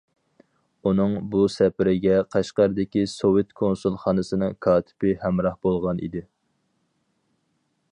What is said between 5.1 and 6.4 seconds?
ھەمراھ بولغان ئىدى.